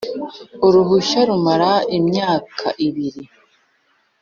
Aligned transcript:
uruhushya 0.65 1.19
rumara 1.29 1.71
imyaka 1.97 2.65
ibiri 2.87 3.23